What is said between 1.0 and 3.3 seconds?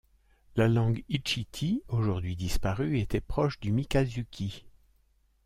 hitchiti aujourd'hui disparue était